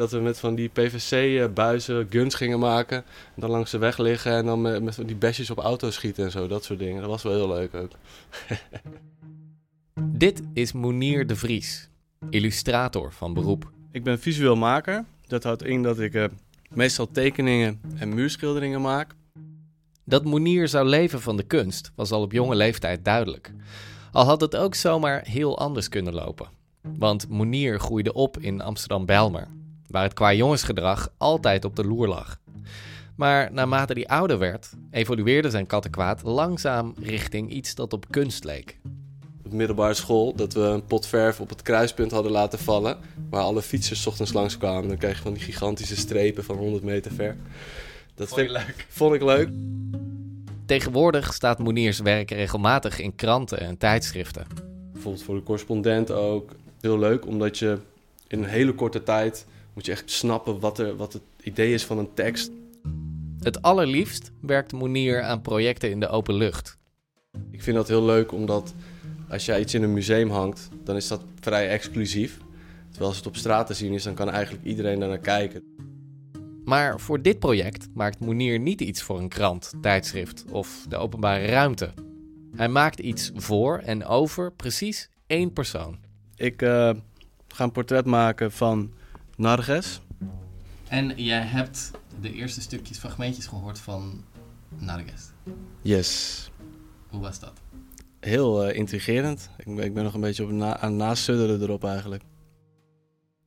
[0.00, 2.96] Dat we met van die PVC-buizen guns gingen maken.
[3.34, 6.30] En dan langs de weg liggen en dan met, die besjes op auto's schieten en
[6.30, 6.46] zo.
[6.46, 7.00] Dat soort dingen.
[7.00, 7.90] Dat was wel heel leuk ook.
[10.24, 11.88] Dit is Moenier de Vries,
[12.30, 13.70] illustrator van beroep.
[13.92, 15.04] Ik ben visueel maker.
[15.26, 16.24] Dat houdt in dat ik eh,
[16.68, 19.14] meestal tekeningen en muurschilderingen maak.
[20.04, 23.52] Dat Moenier zou leven van de kunst was al op jonge leeftijd duidelijk.
[24.12, 26.48] Al had het ook zomaar heel anders kunnen lopen.
[26.98, 29.48] Want Moenier groeide op in Amsterdam-Bijlmer,
[29.90, 32.38] waar het qua jongensgedrag altijd op de loer lag.
[33.16, 38.78] Maar naarmate hij ouder werd, evolueerde zijn kattenkwaad langzaam richting iets dat op kunst leek.
[39.44, 42.96] Op de middelbare school dat we een pot verf op het kruispunt hadden laten vallen.
[43.30, 44.88] Waar alle fietsers 's ochtends langskwamen.
[44.88, 47.36] Dan kreeg je van die gigantische strepen van 100 meter ver.
[48.14, 49.48] Dat Vond je vind- vond ik leuk.
[50.66, 54.46] Tegenwoordig staat Moeniers werk regelmatig in kranten en tijdschriften.
[54.92, 56.50] Bijvoorbeeld voor de correspondent ook.
[56.80, 57.78] Heel leuk, omdat je
[58.26, 61.84] in een hele korte tijd moet je echt snappen wat, er, wat het idee is
[61.84, 62.50] van een tekst.
[63.40, 66.78] Het allerliefst werkt Moenier aan projecten in de open lucht.
[67.50, 68.74] Ik vind dat heel leuk, omdat
[69.28, 72.38] als jij iets in een museum hangt, dan is dat vrij exclusief.
[72.88, 75.62] Terwijl als het op straat te zien is, dan kan eigenlijk iedereen daar naar kijken.
[76.64, 81.46] Maar voor dit project maakt Moenier niet iets voor een krant, tijdschrift of de openbare
[81.46, 81.92] ruimte.
[82.56, 85.98] Hij maakt iets voor en over precies één persoon.
[86.34, 86.90] Ik eh,
[87.48, 88.92] ga een portret maken van
[89.40, 90.00] Narges.
[90.88, 94.24] En jij hebt de eerste stukjes, fragmentjes gehoord van
[94.78, 95.30] Narges.
[95.82, 96.50] Yes.
[97.08, 97.52] Hoe was dat?
[98.20, 99.50] Heel eh, intrigerend.
[99.56, 102.22] Ik ben, ik ben nog een beetje op na, aan het nasudderen erop eigenlijk.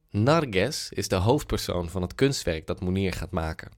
[0.10, 3.72] Narges is de hoofdpersoon van het kunstwerk dat Moenier gaat maken.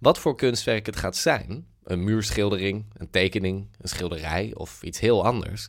[0.00, 5.24] Wat voor kunstwerk het gaat zijn, een muurschildering, een tekening, een schilderij of iets heel
[5.24, 5.68] anders,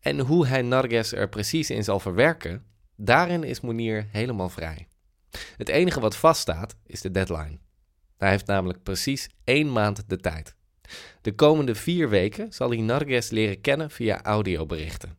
[0.00, 2.64] en hoe hij Narges er precies in zal verwerken,
[2.96, 4.88] daarin is Moenier helemaal vrij.
[5.56, 7.58] Het enige wat vaststaat is de deadline.
[8.16, 10.54] Hij heeft namelijk precies één maand de tijd.
[11.20, 15.18] De komende vier weken zal hij Narges leren kennen via audioberichten.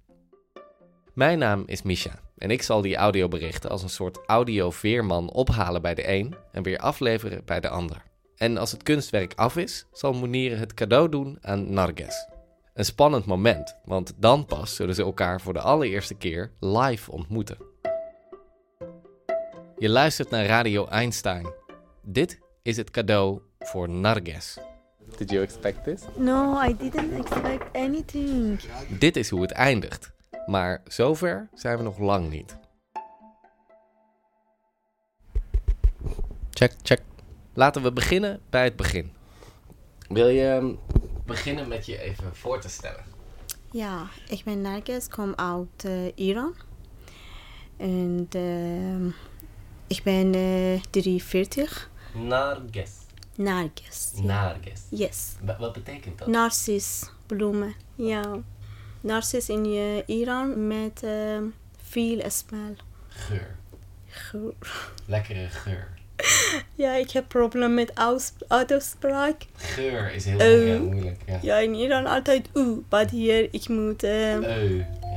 [1.13, 5.95] Mijn naam is Misha en ik zal die audioberichten als een soort audioveerman ophalen bij
[5.95, 8.03] de een en weer afleveren bij de ander.
[8.35, 12.27] En als het kunstwerk af is, zal Moenier het cadeau doen aan Narges.
[12.73, 17.70] Een spannend moment, want dan pas zullen ze elkaar voor de allereerste keer live ontmoeten.
[19.81, 21.53] Je luistert naar Radio Einstein.
[22.02, 24.58] Dit is het cadeau voor Narges.
[25.18, 26.02] Did you expect this?
[26.18, 28.59] No, I didn't expect anything.
[29.00, 30.12] Dit is hoe het eindigt.
[30.46, 32.58] Maar zover zijn we nog lang niet.
[36.50, 37.02] Check, check.
[37.53, 39.12] Laten we beginnen bij het begin.
[40.08, 40.74] Wil je ehm,
[41.25, 43.03] beginnen met je even voor te stellen?
[43.72, 46.56] Ja, ik ben Narges, kom uit eh, Iran.
[47.78, 49.13] En eh,
[49.91, 51.90] ik ben eh 43.
[52.13, 52.91] Narges.
[53.35, 54.12] Narges.
[54.16, 54.24] ja.
[54.24, 54.81] Narges.
[54.90, 55.35] Yes.
[55.59, 56.28] Wat betekent dat?
[56.28, 57.75] Narcis, bloemen.
[57.96, 58.40] Ja.
[59.01, 61.38] Narcis in eh, Iran met eh,
[61.81, 62.75] veel smel.
[63.07, 63.56] Geur.
[64.07, 64.53] Geur.
[65.06, 65.88] Lekkere geur.
[66.75, 67.91] Ja, ik heb problemen met
[68.47, 69.46] uitspraak.
[69.56, 71.22] Geur is heel moeilijk.
[71.25, 71.40] Ja.
[71.41, 74.40] Ja, in Iran altijd u, maar hier ik moet ja.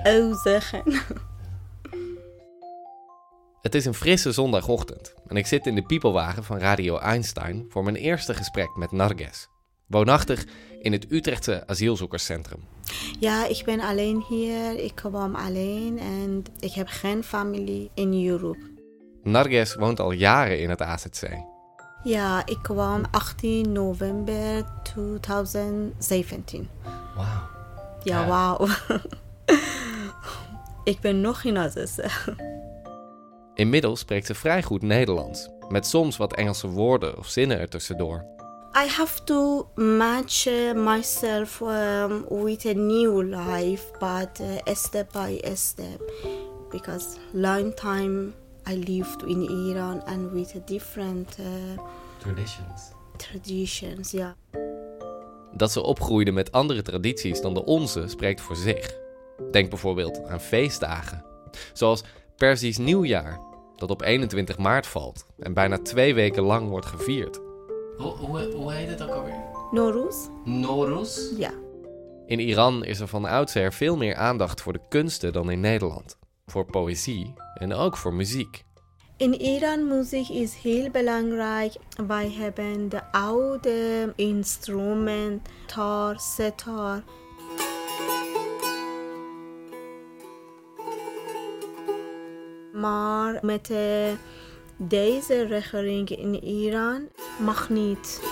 [0.03, 0.83] eu zeggen.
[3.65, 7.85] Het is een frisse zondagochtend en ik zit in de piepelwagen van Radio Einstein voor
[7.85, 9.49] mijn eerste gesprek met Narges.
[9.87, 10.45] Woonachtig
[10.81, 12.65] in het Utrechtse asielzoekerscentrum.
[13.21, 14.79] Ja, ik ben alleen hier.
[14.85, 18.71] Ik kwam alleen en ik heb geen familie in Europe.
[19.23, 21.29] Narges woont al jaren in het AZC.
[22.03, 26.69] Ja, ik kwam 18 november 2017.
[27.17, 27.27] Wauw.
[28.03, 28.27] Ja, Ja.
[28.27, 28.65] wauw.
[30.93, 31.99] ik ben nog in Aziz.
[33.55, 38.25] Inmiddels spreekt ze vrij goed Nederlands, met soms wat Engelse woorden of zinnen ertussendoor.
[38.85, 45.41] I have to match uh, myself um, with a new life, but uh, step by
[45.55, 46.13] step.
[46.71, 48.33] Because long time
[48.71, 51.47] I lived in Iran and with a different uh,
[52.19, 52.93] Traditions.
[53.17, 54.11] traditions.
[54.11, 54.37] Ja.
[55.53, 58.97] Dat ze opgroeide met andere tradities dan de onze spreekt voor zich.
[59.51, 61.25] Denk bijvoorbeeld aan feestdagen,
[61.73, 62.05] zoals
[62.37, 63.41] Persisch nieuwjaar
[63.77, 67.41] dat op 21 maart valt en bijna twee weken lang wordt gevierd.
[67.97, 69.43] Hoe, hoe, hoe heet het ook alweer?
[69.71, 70.17] Nowruz?
[70.45, 71.33] Norus?
[71.37, 71.51] Ja.
[72.27, 76.19] In Iran is er van oudsher veel meer aandacht voor de kunsten dan in Nederland.
[76.47, 78.65] Voor poëzie en ook voor muziek.
[79.17, 81.73] In Iran muziek is heel belangrijk.
[82.07, 87.03] Wij hebben de oude instrument, tar, setar.
[92.75, 93.73] Maar met
[94.77, 97.09] deze regering in Iran
[97.41, 98.23] mag niet.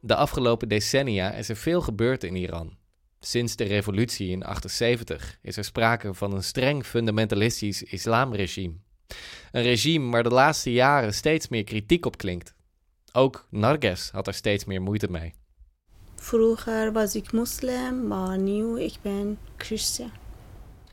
[0.00, 2.76] De afgelopen decennia is er veel gebeurd in Iran.
[3.20, 8.74] Sinds de revolutie in 78 is er sprake van een streng fundamentalistisch islamregime.
[9.52, 12.54] Een regime waar de laatste jaren steeds meer kritiek op klinkt.
[13.12, 15.34] Ook Narges had er steeds meer moeite mee.
[16.16, 20.21] Vroeger was ik moslim, maar nu ik ben christen.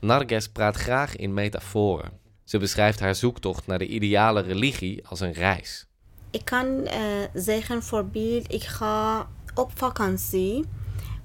[0.00, 2.10] Narges praat graag in metaforen.
[2.44, 5.86] Ze beschrijft haar zoektocht naar de ideale religie als een reis.
[6.30, 7.00] Ik kan eh,
[7.34, 10.64] zeggen voorbeeld, ik ga op vakantie.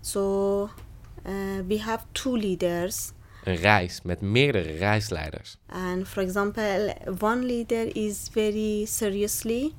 [0.02, 1.32] So uh,
[1.68, 3.12] we have two leaders.
[3.44, 5.58] Een reis met meerdere reisleiders.
[5.66, 9.74] And for example, one leader is very seriously,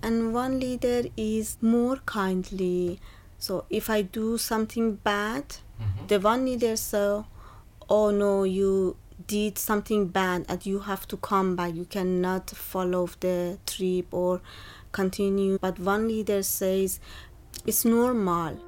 [0.00, 2.98] and one leader is more kindly.
[3.38, 5.44] So if I do something bad,
[6.06, 7.20] the one leader say,
[7.88, 8.96] "Oh no, you
[9.26, 11.74] did something bad, and you have to come back.
[11.74, 14.40] You cannot follow the trip or
[14.92, 17.00] continue." But one leader says,
[17.66, 18.58] "It's normal."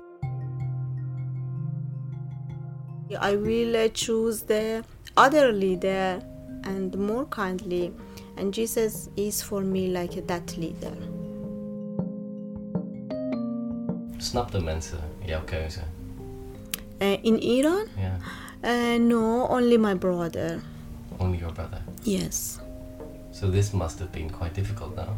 [3.20, 4.84] I will uh, choose the
[5.16, 6.20] other leader
[6.64, 7.92] and more kindly.
[8.36, 10.94] And Jesus is for me like that leader.
[14.18, 15.82] snap Snapten mensen jouw keuze?
[17.00, 17.86] Uh, in Iran?
[17.96, 18.18] Ja.
[18.62, 20.60] Uh, no, only my brother.
[21.20, 21.80] Only your brother.
[22.04, 22.60] Yes.
[23.32, 25.16] So this must have been quite difficult now.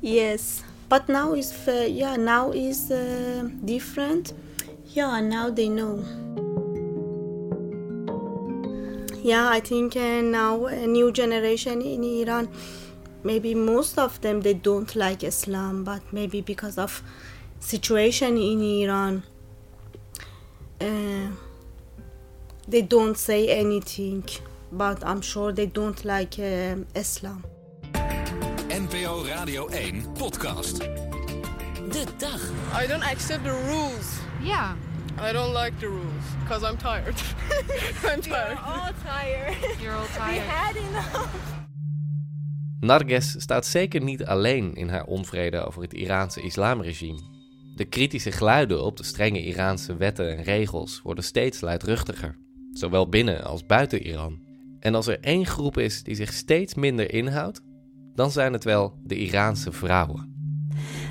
[0.00, 0.62] Yes.
[0.88, 4.32] But now is uh, yeah now is uh, different.
[4.94, 6.04] Yeah, now they know.
[9.22, 12.48] Yeah, I think uh, now a new generation in Iran,
[13.24, 17.02] maybe most of them they don't like Islam, but maybe because of
[17.60, 19.22] situation in Iran,
[20.80, 21.30] uh,
[22.68, 24.24] they don't say anything.
[24.70, 27.44] But I'm sure they don't like uh, Islam.
[28.68, 30.78] NPO Radio 1 podcast.
[31.90, 32.40] De dag.
[32.82, 34.18] I don't accept the rules.
[34.42, 34.76] Ja.
[35.28, 37.14] I don't like the rules because I'm tired.
[38.10, 38.58] I'm tired.
[38.66, 39.56] all tired.
[39.80, 40.42] You're all We tired.
[40.48, 41.28] had enough.
[42.80, 47.20] Narges staat zeker niet alleen in haar onvrede over het Iraanse islamregime.
[47.76, 52.36] De kritische geluiden op de strenge Iraanse wetten en regels worden steeds luidruchtiger,
[52.74, 54.42] zowel binnen als buiten Iran.
[54.80, 57.60] En als er één groep is die zich steeds minder inhoudt,
[58.14, 60.32] dan zijn het wel de Iraanse vrouwen.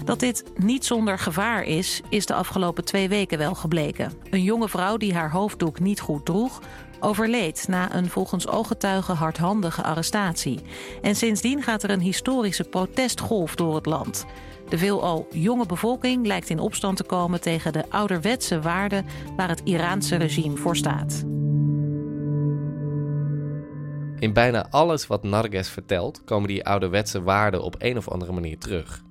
[0.06, 4.12] Dat dit niet zonder gevaar is, is de afgelopen twee weken wel gebleken.
[4.30, 6.62] Een jonge vrouw die haar hoofddoek niet goed droeg,
[7.00, 10.60] overleed na een volgens ooggetuigen hardhandige arrestatie.
[11.02, 14.26] En sindsdien gaat er een historische protestgolf door het land.
[14.70, 19.06] De veelal jonge bevolking lijkt in opstand te komen tegen de ouderwetse waarden
[19.36, 21.24] waar het Iraanse regime voor staat.
[24.24, 28.58] In bijna alles wat Narges vertelt komen die ouderwetse waarden op een of andere manier
[28.58, 29.02] terug.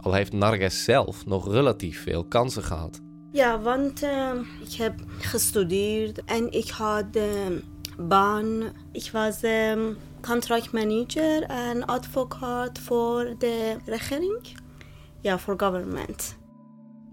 [0.00, 3.00] Al heeft Narges zelf nog relatief veel kansen gehad.
[3.32, 4.32] Ja, want eh,
[4.64, 7.62] ik heb gestudeerd en ik had een
[7.98, 8.62] baan.
[8.92, 14.58] Ik was um, contract manager en advocaat voor de regering.
[15.20, 16.36] Ja, voor government.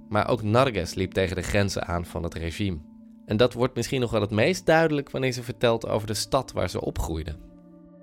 [0.09, 2.77] Maar ook Narges liep tegen de grenzen aan van het regime.
[3.25, 6.51] En dat wordt misschien nog wel het meest duidelijk wanneer ze vertelt over de stad
[6.51, 7.35] waar ze opgroeide.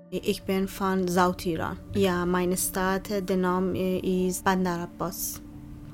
[0.09, 1.77] Ik ben van Zuid-Iran.
[1.91, 5.39] Ja, mijn stad, de naam eh, is Bandar Abbas.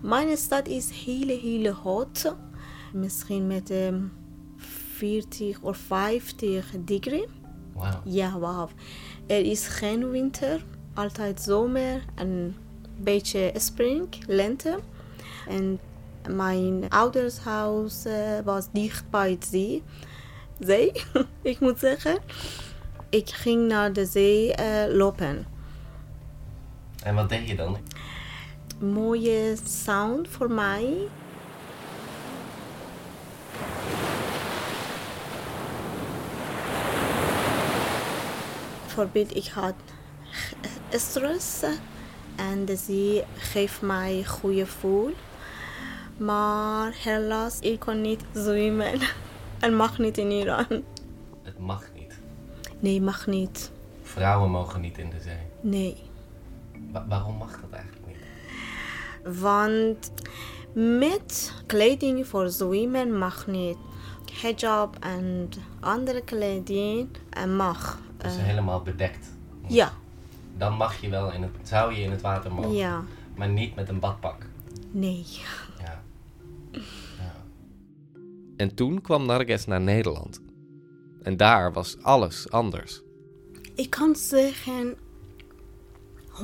[0.01, 2.35] Mijn stad is heel, heel hot.
[2.93, 4.11] Misschien met um,
[4.57, 7.25] 40 of 50 degree.
[7.73, 8.01] Wauw.
[8.03, 8.69] Ja, wauw.
[9.27, 12.55] Er is geen winter, altijd zomer en een
[12.97, 14.79] beetje spring, lente.
[15.47, 15.79] En
[16.35, 19.83] mijn ouders huis uh, was dicht bij het zee.
[20.59, 20.91] Zee,
[21.41, 22.17] ik moet zeggen.
[23.09, 25.45] Ik ging naar de zee uh, lopen.
[27.03, 27.77] En wat deed je dan?
[28.79, 31.07] Mooie sound voor mij.
[38.83, 39.75] Bijvoorbeeld, ik had
[40.89, 41.63] stress
[42.35, 45.13] en de zee geeft mij goede gevoel.
[46.17, 48.99] Maar helaas, ik kon niet zwemmen.
[49.59, 50.65] En mag niet in Iran.
[51.43, 52.19] Het mag niet.
[52.79, 53.71] Nee, mag niet.
[54.01, 55.37] Vrouwen mogen niet in de zee.
[55.61, 55.97] Nee.
[56.91, 58.17] Wa- waarom mag dat eigenlijk niet?
[59.39, 60.11] Want
[60.73, 63.77] met kleding voor zwemmen mag niet.
[64.41, 67.99] Hijab en andere kleding eh, mag.
[68.17, 69.27] Dus helemaal bedekt.
[69.67, 69.91] ja,
[70.57, 72.73] Dan mag je wel in het, zou je in het water mogen.
[72.73, 73.03] ja,
[73.35, 74.45] Maar niet met een badpak.
[74.91, 75.25] nee.
[78.57, 80.41] En toen kwam Narges naar Nederland.
[81.21, 83.01] En daar was alles anders.
[83.75, 84.97] Ik kan zeggen
[86.27, 86.39] 100%.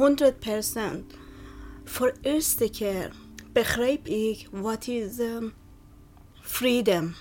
[1.84, 3.12] Voor de eerste keer
[3.52, 5.54] begreep ik wat is um,
[6.42, 7.14] freedom.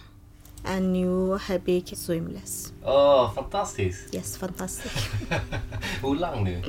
[0.62, 2.70] En nu heb ik zwemles.
[2.80, 4.04] Oh, fantastisch.
[4.10, 5.08] Yes, fantastisch.
[6.02, 6.60] Hoe lang nu?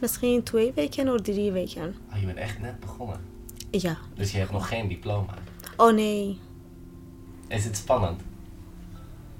[0.00, 1.96] Misschien twee weken of drie weken.
[2.12, 3.20] Oh, je bent echt net begonnen.
[3.70, 3.98] Ja.
[4.14, 5.34] Dus je hebt nog geen diploma.
[5.76, 6.38] Oh nee.
[7.48, 8.22] Is het spannend?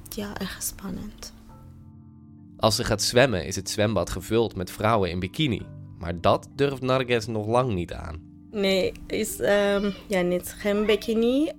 [0.09, 1.33] Ja, erg spannend.
[2.57, 5.63] Als ze gaat zwemmen is het zwembad gevuld met vrouwen in bikini.
[5.99, 8.21] Maar dat durft Narges nog lang niet aan.
[8.51, 11.51] Nee, is um, ja, niet geen bikini.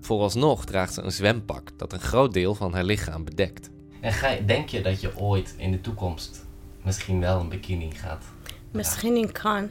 [0.00, 3.70] Vooralsnog draagt ze een zwempak dat een groot deel van haar lichaam bedekt.
[4.00, 6.46] En ga je, denk je dat je ooit in de toekomst
[6.84, 8.24] misschien wel een bikini gaat?
[8.70, 9.70] Misschien kan.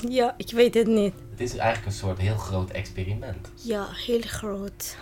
[0.08, 1.14] Ja, ik weet het niet.
[1.30, 3.52] Het is eigenlijk een soort heel groot experiment.
[3.54, 4.96] Ja, heel groot.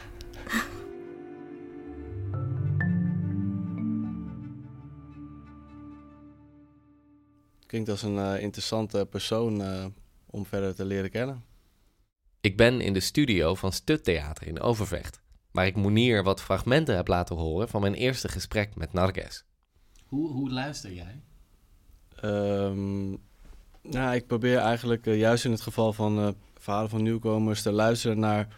[7.66, 9.86] Klinkt als een eh, interessante persoon eh,
[10.26, 11.44] om verder te leren kennen.
[12.40, 15.20] Ik ben in de studio van Stuttheater in Overvecht,
[15.50, 19.44] waar ik Monier wat fragmenten heb laten horen van mijn eerste gesprek met Narges.
[20.06, 21.22] Hoe, hoe luister jij?
[22.16, 23.14] Ehm,
[23.82, 27.72] nou, ik probeer eigenlijk eh, juist in het geval van eh, verhalen van nieuwkomers te
[27.72, 28.48] luisteren naar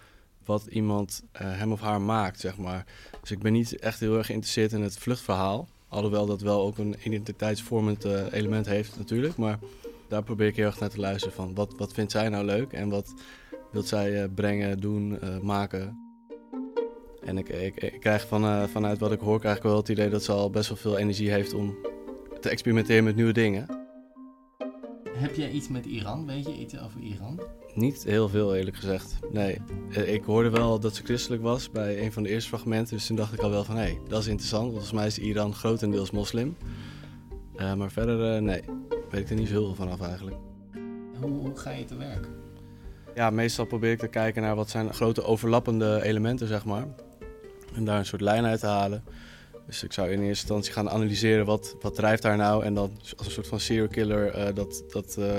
[0.44, 2.86] wat iemand eh, hem of haar maakt, zeg maar.
[3.20, 5.68] Dus ik ben niet echt heel erg geïnteresseerd in het vluchtverhaal.
[5.88, 9.36] Alhoewel dat wel ook een identiteitsvormend element heeft natuurlijk.
[9.36, 9.58] Maar
[10.08, 12.72] daar probeer ik heel erg naar te luisteren van wat, wat vindt zij nou leuk
[12.72, 13.14] en wat
[13.70, 15.98] wil zij brengen, doen, maken.
[17.24, 20.24] En ik, ik, krijg van, vanuit wat ik hoor, krijg ik wel het idee dat
[20.24, 21.76] ze al best wel veel energie heeft om
[22.40, 23.81] te experimenteren met nieuwe dingen.
[25.14, 26.26] Heb jij iets met Iran?
[26.26, 27.40] Weet je iets over Iran?
[27.74, 29.18] Niet heel veel, eerlijk gezegd.
[29.30, 29.58] Nee,
[29.92, 32.96] Eh, ik hoorde wel dat ze christelijk was bij een van de eerste fragmenten.
[32.96, 34.62] Dus toen dacht ik al wel van, hé, hey, dat is interessant.
[34.62, 36.56] Want volgens mij is Iran grotendeels moslim.
[37.56, 38.62] Eh, maar verder, eh, nee,
[39.10, 40.36] weet ik er niet zo heel veel vanaf eigenlijk.
[41.20, 42.28] Hoe, hoe ga je te werk?
[43.14, 46.86] Ja, meestal probeer ik te kijken naar wat zijn grote overlappende elementen, zeg maar.
[47.74, 49.04] En daar een soort lijn uit te halen.
[49.72, 52.64] Dus ik zou in eerste instantie gaan analyseren wat, wat drijft daar nou.
[52.64, 55.38] En dan als een soort van serial killer eh, dat, dat eh,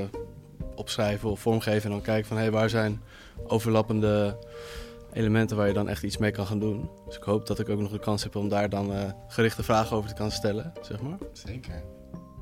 [0.75, 1.83] opschrijven of vormgeven.
[1.83, 3.01] En dan kijken van hé, hey, waar zijn
[3.47, 4.37] overlappende
[5.13, 6.89] elementen waar je dan echt iets mee kan gaan doen.
[7.05, 9.63] Dus ik hoop dat ik ook nog de kans heb om daar dan eh, gerichte
[9.63, 11.17] vragen over te kan stellen, zeg maar.
[11.33, 11.83] Zeker.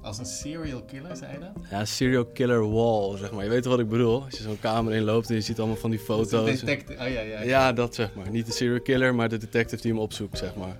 [0.01, 1.51] Als een serial killer, zei je dat?
[1.69, 3.43] Ja, serial killer wall, zeg maar.
[3.43, 4.23] Je weet wat ik bedoel?
[4.23, 6.59] Als je zo'n kamer inloopt en je ziet allemaal van die foto's.
[6.59, 7.41] Detective- oh, ja, ja.
[7.41, 8.29] Ja, dat zeg maar.
[8.29, 10.77] Niet de serial killer, maar de detective die hem opzoekt, zeg maar.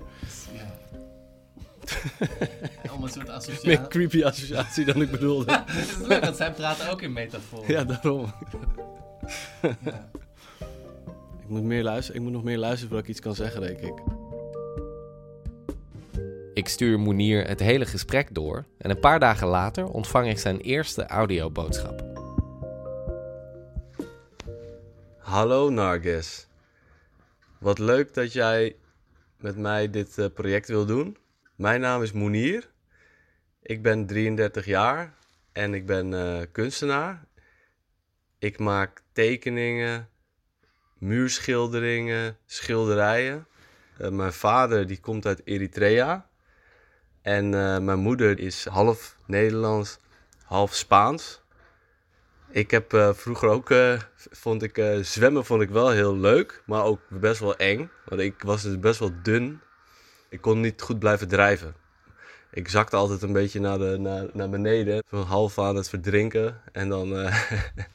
[2.96, 3.68] Om een soort associatie.
[3.68, 5.52] Meer creepy associatie dan ik bedoelde.
[5.66, 7.74] Het is leuk, want zij praten ook in metaforen.
[7.74, 8.34] Ja, daarom.
[9.62, 10.10] Ja.
[11.42, 12.20] Ik moet, meer luisteren.
[12.20, 13.94] ik moet nog meer luisteren voordat ik iets kan zeggen, denk ik.
[16.54, 20.60] Ik stuur Monier het hele gesprek door en een paar dagen later ontvang ik zijn
[20.60, 22.04] eerste audioboodschap.
[25.18, 26.48] Hallo Narges.
[27.58, 28.76] Wat leuk dat jij
[29.38, 31.18] met mij dit eh, project wil doen.
[31.62, 32.70] Mijn naam is Moenier.
[33.62, 35.14] Ik ben 33 jaar
[35.52, 37.26] en ik ben eh, kunstenaar.
[38.40, 40.10] Ik maak tekeningen,
[40.98, 43.48] muurschilderingen, schilderijen.
[43.98, 46.30] Eh, mijn vader die komt uit Eritrea.
[47.22, 50.00] En eh, mijn moeder is half Nederlands,
[50.44, 51.42] half Spaans.
[52.50, 53.74] Ik heb vroeger ook,
[54.16, 57.90] vond ik zwemmen vond ik wel heel leuk, maar ook best wel eng.
[58.06, 59.62] Want ik was dus best wel dun.
[60.32, 61.76] Ik kon niet goed blijven drijven.
[62.52, 66.62] Ik zakte altijd een beetje naar, de, naar, naar beneden, zo half aan het verdrinken.
[66.72, 67.52] En dan, eh,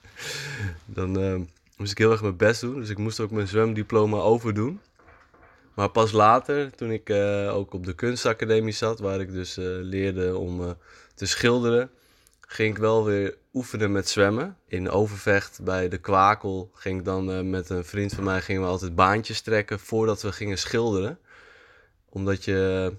[0.99, 1.35] dan eh,
[1.76, 2.81] moest ik heel erg mijn best doen.
[2.81, 4.81] Dus ik moest ook mijn zwemdiploma overdoen.
[5.75, 10.37] Maar pas later, toen ik eh, ook op de kunstacademie zat, waar ik dus leerde
[10.37, 10.76] om
[11.14, 11.90] te schilderen,
[12.40, 14.57] ging ik wel weer oefenen met zwemmen.
[14.66, 18.69] In Overvecht bij de Kwakel ging ik dan met een vriend van mij gingen we
[18.69, 21.19] altijd baantjes trekken voordat we gingen schilderen.
[22.16, 22.92] Omdat je,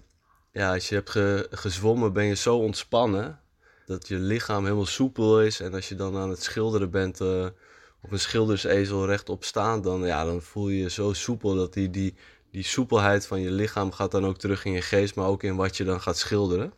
[0.51, 3.39] ja, als je hebt ge- gezwommen ben je zo ontspannen
[3.85, 5.59] dat je lichaam helemaal soepel is.
[5.59, 7.45] En als je dan aan het schilderen bent eh,
[8.01, 11.89] op een schildersezel rechtop staan, dan, ja, dan voel je je zo soepel dat die,
[11.89, 12.15] die
[12.51, 15.55] die soepelheid van je lichaam gaat dan ook terug in je geest, maar ook in
[15.55, 16.73] wat je dan gaat schilderen.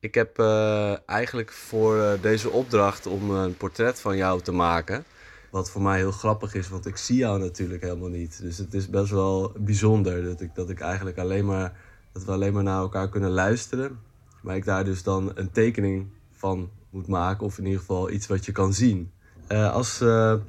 [0.00, 5.04] Ik heb eh, eigenlijk voor eh, deze opdracht om een portret van jou te maken.
[5.50, 8.40] Wat voor mij heel grappig is, want ik zie jou natuurlijk helemaal niet.
[8.42, 11.76] Dus het is best wel bijzonder dat ik, dat ik eigenlijk alleen maar,
[12.12, 13.98] dat we alleen maar naar elkaar kunnen luisteren.
[14.42, 18.26] Maar ik daar dus dan een tekening van moet maken, of in ieder geval iets
[18.26, 19.10] wat je kan zien.
[19.46, 20.40] Eh, als eh, eh,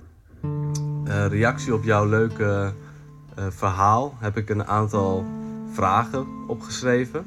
[1.27, 2.73] reactie op jouw leuke
[3.49, 5.25] verhaal heb ik een aantal
[5.71, 7.25] vragen opgeschreven.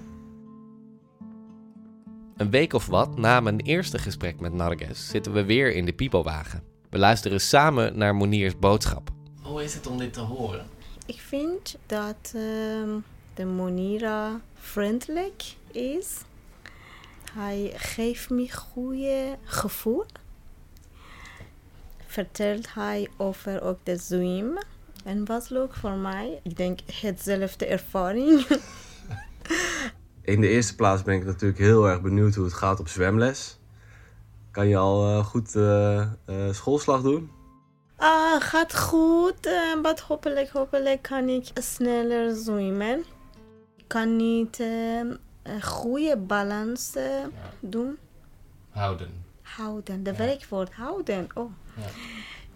[2.36, 5.92] Een week of wat na mijn eerste gesprek met Narges zitten we weer in de
[5.92, 6.73] pipowagen.
[6.94, 9.10] We luisteren samen naar Moniers boodschap.
[9.42, 10.66] Hoe is het om dit te horen?
[11.06, 12.88] Ik vind dat ehm,
[13.34, 16.20] de Monira vriendelijk is.
[17.32, 20.04] Hij geeft me goede gevoel.
[22.06, 24.58] Vertelt hij over ook de zwem.
[25.04, 26.40] En wat leuk voor mij.
[26.42, 28.46] Ik denk hetzelfde ervaring.
[30.22, 33.58] In de eerste plaats ben ik natuurlijk heel erg benieuwd hoe het gaat op zwemles.
[34.54, 36.06] Kan je al eh, goed eh, eh,
[36.50, 37.30] schoolslag doen?
[37.96, 39.48] Ah, gaat goed.
[39.82, 43.04] maar hopelijk, hopelijk kan ik sneller zwemmen.
[43.76, 44.98] Ik kan niet eh,
[45.42, 46.92] een goede balans
[47.60, 47.98] doen.
[48.70, 49.24] Houden.
[49.42, 50.16] Houden, de Ja.
[50.16, 51.28] werkwoord houden.
[51.34, 51.50] Oh.
[51.76, 51.82] Ja.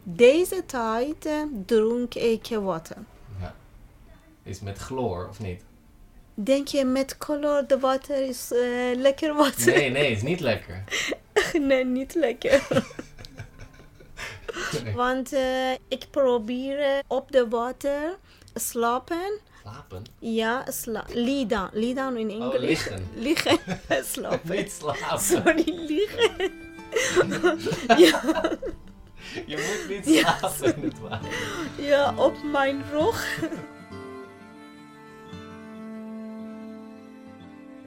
[0.03, 1.29] Deze tijd
[1.67, 2.97] dronk ik water.
[3.41, 3.55] Ja.
[4.43, 5.63] Is met chloor of niet?
[6.35, 8.49] Denk je met kleur de water is
[8.97, 9.73] lekker water?
[9.73, 10.85] Nee, nee, is niet lekker.
[11.69, 12.87] nee, niet lekker.
[14.85, 14.95] Nee.
[14.95, 18.17] Want eh, ik probeer eh, op de water
[18.55, 19.41] slapen.
[19.63, 20.05] Slapen?
[20.19, 21.71] Ja, sla lie down.
[21.73, 22.55] Lie down in Engels.
[22.55, 23.09] Oh, liggen.
[23.15, 23.59] Liggen.
[24.13, 24.57] slapen.
[24.57, 25.21] Niet slapen.
[25.21, 26.53] Sorry, liggen.
[27.97, 28.23] ja.
[29.47, 31.29] Je moet niet slapen in het water.
[31.77, 33.39] ja, op mijn rug.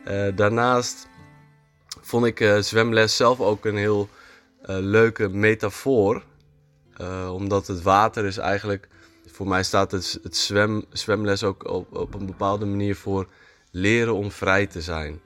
[0.03, 1.07] Eh, daarnaast
[2.11, 4.09] vond ik eh, zwemles zelf ook een heel
[4.61, 6.23] eh, leuke metafoor.
[6.97, 8.87] Eh, omdat het water is eigenlijk...
[9.25, 13.27] Voor mij staat het, het zwem, zwemles ook op, op een bepaalde manier voor
[13.71, 15.21] leren om vrij te zijn.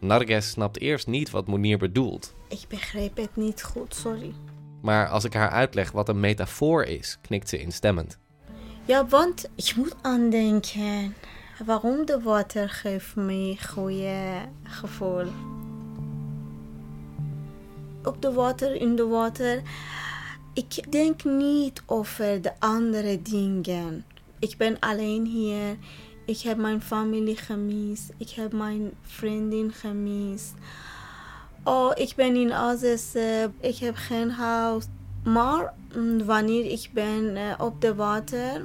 [0.00, 2.34] Narges snapt eerst niet wat Monier bedoelt.
[2.48, 4.34] Ik begreep het niet goed, sorry.
[4.82, 8.18] Maar als ik haar uitleg wat een metafoor is, knikt ze instemmend.
[8.84, 11.14] Ja, want ik moet aandenken.
[11.64, 15.24] Waarom de water geeft me goede gevoel.
[18.06, 19.62] Op de water, in de water.
[20.52, 24.04] Ik denk niet over de andere dingen.
[24.38, 25.76] Ik ben alleen hier.
[26.24, 28.12] Ik heb mijn familie gemist.
[28.16, 30.54] Ik heb mijn vriendin gemist.
[31.64, 33.14] Oh, ik ben in Azes.
[33.14, 34.84] eh, ik heb geen huis.
[35.24, 38.64] Maar mm, wanneer ik ben eh, op de water,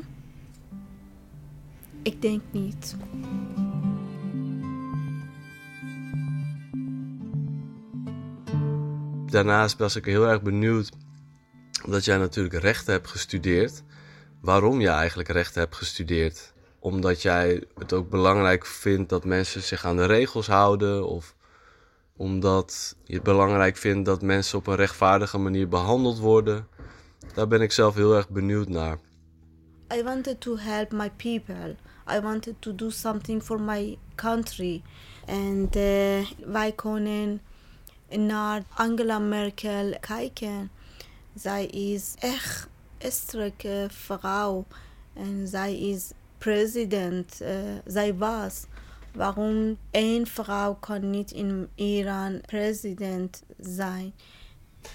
[2.01, 2.95] ik denk niet.
[9.31, 10.89] Daarnaast was ik heel erg benieuwd,
[11.85, 13.83] omdat jij natuurlijk rechten hebt gestudeerd,
[14.41, 16.53] waarom je eigenlijk rechten hebt gestudeerd.
[16.79, 21.35] Omdat jij het ook belangrijk vindt dat mensen zich aan de regels houden, of
[22.15, 26.67] omdat je het belangrijk vindt dat mensen op een rechtvaardige manier behandeld worden.
[27.33, 28.97] Daar ben ik zelf heel erg benieuwd naar.
[29.93, 31.75] I wanted to help my people.
[32.17, 34.81] I wanted to do something for my country.
[35.25, 37.41] En eh, wij kunnen
[38.17, 40.71] naar Angela Merkel kijken.
[41.35, 44.65] Zij is echt een sterke vrouw.
[45.13, 47.41] En zij is president.
[47.41, 48.65] eh, zij was.
[49.13, 54.13] Waarom één vrouw kan niet in Iran president zijn?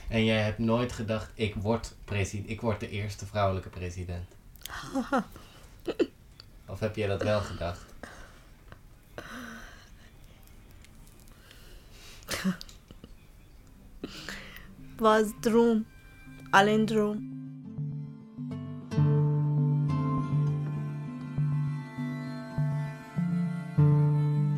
[0.09, 4.25] En jij hebt nooit gedacht, ik word, president, ik word de eerste vrouwelijke president.
[6.69, 7.85] Of heb jij dat wel gedacht?
[14.97, 15.87] Was droom.
[16.51, 17.35] Alleen droom.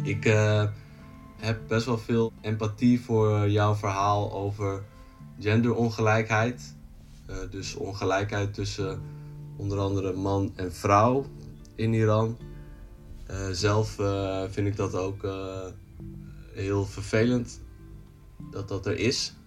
[0.03, 0.69] Ik eh,
[1.37, 4.83] heb best wel veel empathie voor jouw verhaal over
[5.39, 6.77] genderongelijkheid.
[7.27, 9.01] Eh, dus ongelijkheid tussen
[9.57, 11.25] onder andere man en vrouw
[11.75, 12.37] in Iran.
[13.27, 13.91] Eh, zelf
[14.51, 15.29] vind ik dat ook
[16.53, 17.61] heel vervelend
[18.51, 19.38] dat dat er is.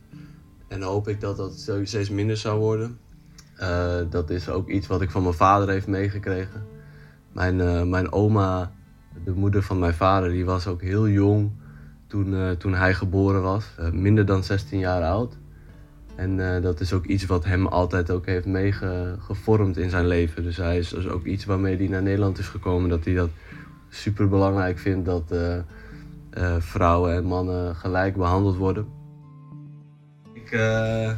[0.72, 2.98] En hoop ik dat dat steeds minder zou worden.
[3.56, 6.66] Eh, dat is ook iets wat ik van mijn vader heeft meegekregen.
[7.32, 8.72] Mijn, eh, mijn oma,
[9.24, 11.52] de moeder van mijn vader, die was ook heel jong
[12.08, 13.66] toen, eh, toen hij geboren was.
[13.92, 15.38] Minder dan 16 jaar oud.
[16.16, 20.44] En dat is ook iets wat hem altijd ook heeft meegevormd in zijn leven.
[20.44, 22.90] Dus hij is dus ook iets waarmee hij naar Nederland is gekomen.
[22.90, 23.30] Dat hij dat
[23.90, 25.36] super belangrijk vindt dat
[26.60, 29.01] vrouwen en mannen gelijk behandeld worden.
[30.52, 31.12] Ik eh,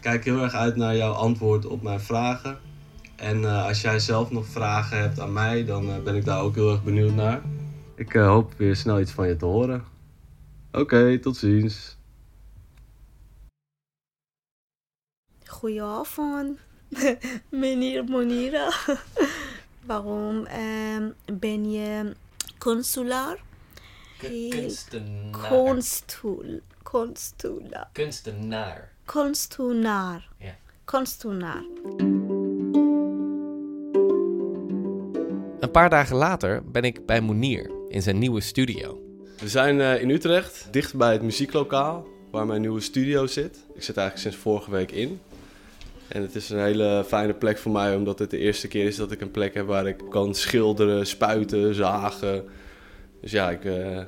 [0.00, 2.58] kijk heel erg uit naar jouw antwoord op mijn vragen.
[3.16, 6.40] En eh, als jij zelf nog vragen hebt aan mij, dan eh, ben ik daar
[6.40, 7.42] ook heel erg benieuwd naar.
[7.94, 9.84] Ik eh, hoop weer snel iets van je te horen.
[10.72, 11.96] Oké, tot ziens.
[15.46, 16.58] Goedenavond,
[17.48, 18.72] meneer Monira.
[19.86, 22.14] Waarom ehm, ben je
[22.58, 23.36] consulaar?
[24.18, 25.40] Heel- Kunstenaar.
[26.94, 27.88] Konstula.
[27.92, 28.92] Kunstenaar.
[29.04, 30.28] Konstunaar.
[30.38, 30.56] Ja.
[30.84, 31.64] Konstunaar.
[35.60, 39.02] Een paar dagen later ben ik bij Moenier in zijn nieuwe studio.
[39.38, 43.56] We zijn eh, in Utrecht, dicht bij het muzieklokaal, waar mijn nieuwe studio zit.
[43.74, 45.20] Ik zit eigenlijk sinds vorige week in.
[46.08, 48.96] En het is een hele fijne plek voor mij, omdat het de eerste keer is
[48.96, 52.44] dat ik een plek heb waar ik kan schilderen, spuiten, zagen.
[53.20, 54.00] Dus ja, ik, eh,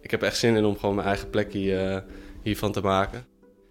[0.00, 2.00] ik heb echt zin in om gewoon mijn eigen plekje eh,
[2.42, 3.24] hiervan te maken.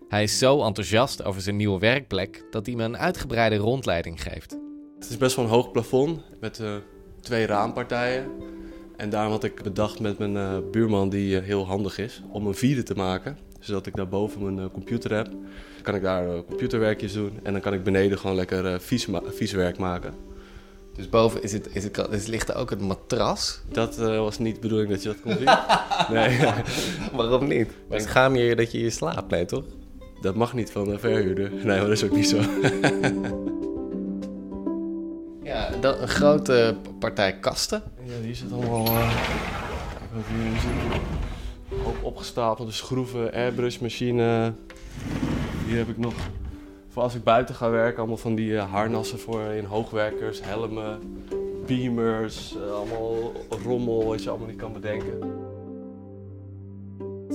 [0.10, 4.58] Hij is zo enthousiast over zijn nieuwe werkplek dat hij me een uitgebreide rondleiding geeft.
[5.00, 6.76] Het is best wel een hoog plafond met eh,
[7.22, 8.32] twee raampartijen.
[8.98, 12.48] En daarom had ik bedacht met mijn eh, buurman, die eh, heel handig is, om
[12.48, 13.38] een vierde te maken.
[13.60, 15.26] Zodat ik daarboven mijn computer heb.
[15.26, 19.22] Dan kan ik daar computerwerkjes doen en dan kan ik beneden gewoon lekker vies, ma-
[19.26, 20.14] vies werk maken.
[20.96, 23.62] Dus boven is het, is het, is, ligt er ook het matras.
[23.72, 25.58] Dat eh, was niet de bedoeling dat je dat kon zien.
[26.16, 26.40] nee,
[27.14, 27.70] Waarom niet?
[27.90, 29.32] Maar schaam je je dat je hier slaapt?
[29.32, 29.64] Nee, toch?
[30.22, 31.52] dat mag niet van de verhuurder.
[31.52, 32.40] Nee, maar dat is ook niet zo.
[35.44, 37.84] Ja, dan een grote partij kasten.
[38.04, 38.86] Ja, hier zit allemaal.
[38.86, 39.12] eh.
[41.86, 44.54] Op, opgestapelde schroeven, airbrushmachine.
[45.68, 46.14] Hier heb ik nog.
[46.92, 51.00] Voor als ik buiten ga werken, allemaal van die eh, harnassen voor in hoogwerkers, helmen,
[51.66, 53.32] beamers, eh, allemaal
[53.64, 55.20] rommel wat je allemaal niet kan bedenken.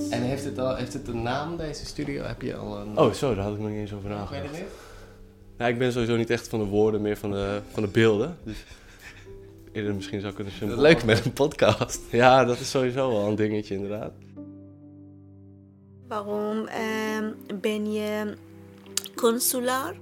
[0.09, 2.23] En heeft het, al, heeft het een naam, deze studio?
[2.23, 2.99] Heb je al een...
[2.99, 4.43] Oh, zo, daar had ik nog niet eens over nagedacht.
[4.43, 4.71] je het niet?
[5.57, 8.37] Nee, ik ben sowieso niet echt van de woorden, meer van de, van de beelden.
[8.43, 8.63] Dus
[9.71, 12.01] eerder misschien zou ik het een Leuk met een podcast.
[12.11, 14.11] Ja, dat is sowieso wel een dingetje inderdaad.
[16.07, 18.35] Waarom ehm, ben je
[19.17, 19.95] consulaar?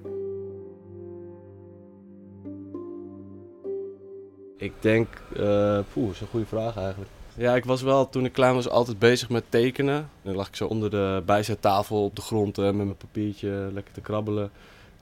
[4.57, 7.09] Ik denk, eh poeh, dat is een goede vraag eigenlijk.
[7.37, 10.09] Ja, ik was wel toen ik klein was altijd bezig met tekenen.
[10.21, 13.93] Dan lag ik zo onder de bijzettafel op de grond eh, met mijn papiertje lekker
[13.93, 14.51] te krabbelen.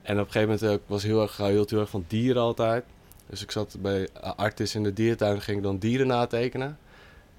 [0.02, 2.06] En op een gegeven moment eh, ik was heel erg, ik hield heel erg van
[2.08, 2.86] dieren altijd.
[3.30, 6.78] Dus ik zat bij Artis in de dierentuin en ging ik dan dieren natekenen.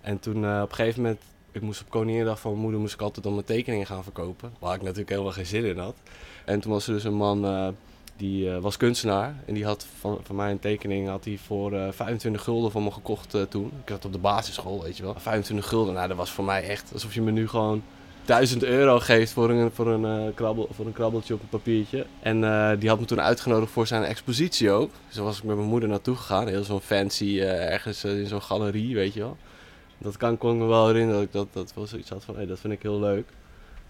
[0.00, 1.20] En toen eh, op een gegeven moment,
[1.54, 4.52] ik moest op Koninginnedag van mijn moeder, moest ik altijd dan mijn tekeningen gaan verkopen.
[4.58, 5.96] Waar ik natuurlijk helemaal geen zin in had.
[6.44, 7.68] En toen was er dus een man, eh,
[8.16, 9.34] die eh, was kunstenaar.
[9.46, 12.82] En die had van, van mij een tekening had hij voor eh 25 gulden van
[12.82, 13.72] me gekocht eh, toen.
[13.82, 15.14] Ik had op de basisschool, weet je wel.
[15.18, 17.82] 25 gulden, nou dat was voor mij echt alsof je me nu gewoon
[18.24, 22.06] 1000 euro geeft voor een, voor een, eh, krabbel, voor een krabbeltje op een papiertje.
[22.20, 24.90] En eh, die had me toen uitgenodigd voor zijn expositie ook.
[25.06, 26.48] Dus daar was ik met mijn moeder naartoe gegaan.
[26.48, 29.36] Heel zo'n fancy, eh, ergens eh, in zo'n galerie, weet je wel.
[29.98, 32.36] Dat kan, kon ik me wel herinneren dat ik dat, dat wel zoiets had van,
[32.36, 33.28] hé, dat vind ik heel leuk.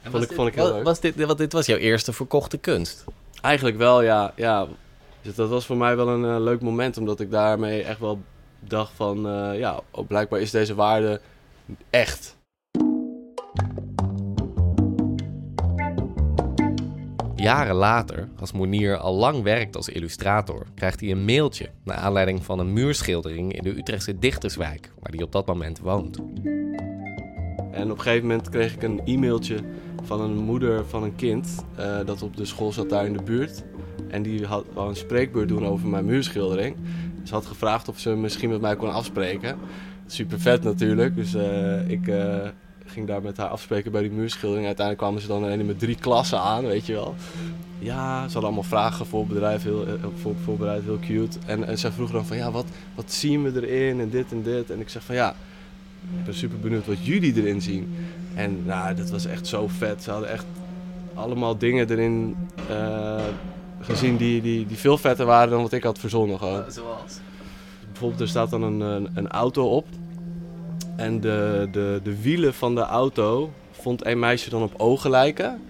[0.02, 0.84] vond ik, vond ik heel was, leuk.
[0.84, 3.04] was dit, want dit was jouw eerste verkochte kunst.
[3.40, 4.32] Eigenlijk wel, ja.
[4.36, 4.66] ja.
[5.22, 8.22] Dus dat was voor mij wel een eh, leuk moment, omdat ik daarmee echt wel
[8.60, 11.20] dacht van, eh, ja, oh, blijkbaar is deze waarde
[11.90, 12.36] echt.
[17.44, 22.44] Jaren later, als Monier al lang werkt als illustrator, krijgt hij een mailtje naar aanleiding
[22.44, 26.16] van een muurschildering in de Utrechtse Dichterswijk, waar hij op dat moment woont.
[27.70, 29.58] En op een gegeven moment kreeg ik een e-mailtje
[30.02, 33.22] van een moeder van een kind eh, dat op de school zat daar in de
[33.22, 33.64] buurt.
[34.08, 36.76] En die had wou een spreekbeurt doen over mijn muurschildering.
[37.22, 39.58] Ze had gevraagd of ze misschien met mij kon afspreken.
[40.06, 41.16] Super vet natuurlijk.
[41.16, 42.48] Dus eh, ik eh,
[42.86, 44.66] ging daar met haar afspreken bij die muurschildering.
[44.66, 47.14] Uiteindelijk kwamen ze dan alleen met drie klassen aan, weet je wel.
[47.78, 51.38] Ja, ze hadden allemaal vragen voorbereid, heel, eh, voor, voorbereid, heel cute.
[51.46, 54.42] En, en zij vroeg dan van, ja, wat, wat zien we erin en dit en
[54.42, 54.70] dit.
[54.70, 55.34] En ik zeg van, ja,
[56.18, 57.96] ik ben super benieuwd wat jullie erin zien.
[58.34, 60.02] En nou, dat was echt zo vet.
[60.02, 60.44] Ze hadden echt
[61.14, 62.36] allemaal dingen erin
[62.68, 63.24] eh,
[63.80, 66.38] gezien die, die, die veel vetter waren dan wat ik had verzonnen.
[66.38, 66.64] Gewoon.
[66.68, 67.18] Zoals?
[67.88, 69.86] Bijvoorbeeld, er staat dan een, een, een auto op.
[70.96, 75.60] En de, de, de wielen van de auto vond een meisje dan op ogen lijken.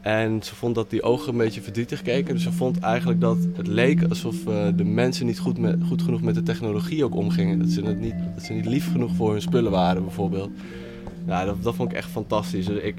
[0.00, 2.34] En ze vond dat die ogen een beetje verdrietig keken.
[2.34, 6.02] Dus ze vond eigenlijk dat het leek alsof eh, de mensen niet goed, met, goed
[6.02, 7.58] genoeg met de technologie ook omgingen.
[7.58, 10.50] Dat ze, het niet, dat ze niet lief genoeg voor hun spullen waren, bijvoorbeeld.
[11.26, 12.66] Ja, dat, dat vond ik echt fantastisch.
[12.66, 12.94] Dus ik,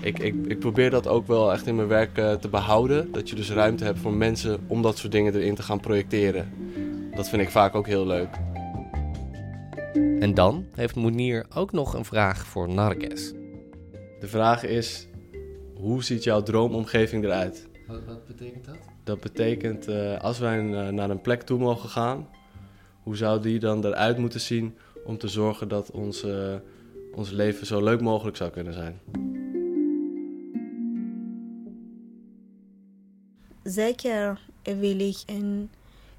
[0.00, 3.08] Ik, ik, ik probeer dat ook wel echt in mijn werk eh, te behouden.
[3.12, 6.48] Dat je dus ruimte hebt voor mensen om dat soort dingen erin te gaan projecteren.
[7.14, 8.28] Dat vind ik vaak ook heel leuk.
[9.94, 13.32] En dan heeft Moenier ook nog een vraag voor Narges.
[14.20, 15.06] De vraag is,
[15.74, 17.68] hoe ziet jouw droomomgeving eruit?
[17.86, 18.76] Wat, wat betekent dat?
[19.04, 22.28] Dat betekent, eh, als wij eh, naar een plek toe mogen gaan,
[23.02, 26.54] hoe zou die dan eruit moeten zien om te zorgen dat ons, eh,
[27.14, 29.00] ons leven zo leuk mogelijk zou kunnen zijn?
[33.62, 35.70] Zeker wil ik een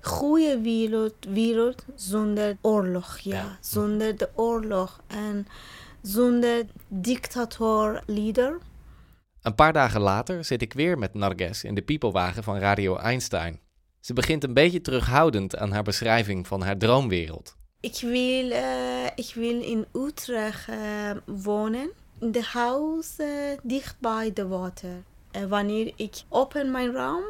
[0.02, 3.36] goede wereld, wereld zonder oorlog, ja.
[3.36, 3.58] Ja.
[3.62, 5.48] Zonder de oorlog en
[6.02, 8.58] zonder dictator, leader.
[9.42, 13.60] Een paar dagen later zit ik weer met Narges in de piepelwagen van Radio Einstein.
[14.00, 17.56] Ze begint een beetje terughoudend aan haar beschrijving van haar droomwereld.
[17.80, 21.92] Ik wil, eh, ik wil in Utrecht eh, wonen.
[22.20, 23.28] In de huis eh,
[23.64, 25.04] dicht bij de water.
[25.48, 27.24] Wanneer ik open mijn raam,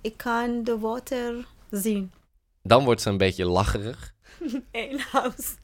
[0.00, 2.12] ik kan de water zien.
[2.62, 4.14] Dan wordt ze een beetje lacherig.
[4.72, 5.56] Een huis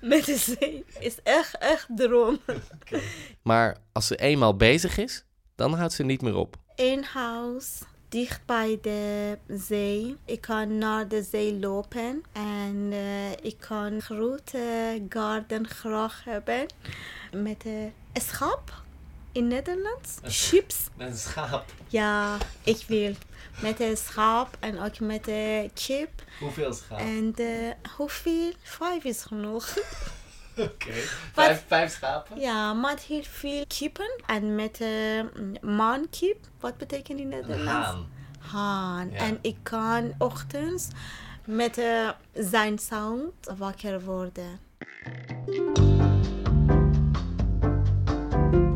[0.00, 2.38] met de zee is echt, echt droom.
[3.42, 6.56] Maar als ze eenmaal bezig is, dan houdt ze niet meer op.
[6.76, 10.16] Een huis dicht bij de zee.
[10.24, 16.66] Ik kan naar de zee lopen en eh, ik kan een grote garden graag hebben
[17.32, 18.82] met een schap
[19.32, 20.20] in Nederland.
[20.24, 20.76] Chips.
[20.96, 21.64] Met een schaap.
[21.88, 23.14] Ja, ik wil.
[23.62, 26.22] Met een schaap en ook met een chip.
[26.40, 26.98] Hoeveel schaap?
[26.98, 28.52] En eh, hoeveel?
[28.62, 29.68] Vijf is genoeg.
[30.56, 30.92] Oké.
[31.32, 32.40] Vijf, vijf schapen?
[32.40, 34.10] Ja, met heel veel kippen.
[34.26, 36.36] En met een maankip.
[36.60, 37.70] Wat betekent in Een Nederlands?
[37.70, 38.08] haan.
[38.38, 39.10] Haan.
[39.10, 39.16] Ja.
[39.18, 40.88] En ik kan ochtends
[41.44, 44.60] met eh, zijn sound wakker worden.